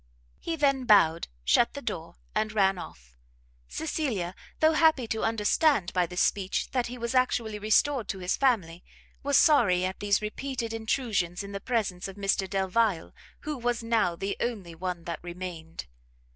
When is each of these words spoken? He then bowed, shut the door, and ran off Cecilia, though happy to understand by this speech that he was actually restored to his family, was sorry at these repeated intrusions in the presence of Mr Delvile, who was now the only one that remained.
He 0.39 0.55
then 0.55 0.85
bowed, 0.85 1.27
shut 1.43 1.75
the 1.75 1.79
door, 1.83 2.15
and 2.33 2.51
ran 2.53 2.79
off 2.79 3.15
Cecilia, 3.67 4.33
though 4.59 4.71
happy 4.73 5.05
to 5.09 5.21
understand 5.21 5.93
by 5.93 6.07
this 6.07 6.21
speech 6.21 6.71
that 6.71 6.87
he 6.87 6.97
was 6.97 7.13
actually 7.13 7.59
restored 7.59 8.07
to 8.07 8.17
his 8.17 8.35
family, 8.35 8.83
was 9.21 9.37
sorry 9.37 9.85
at 9.85 9.99
these 9.99 10.19
repeated 10.19 10.73
intrusions 10.73 11.43
in 11.43 11.51
the 11.51 11.61
presence 11.61 12.07
of 12.07 12.15
Mr 12.15 12.49
Delvile, 12.49 13.13
who 13.41 13.55
was 13.59 13.83
now 13.83 14.15
the 14.15 14.35
only 14.39 14.73
one 14.73 15.03
that 15.03 15.19
remained. 15.21 15.85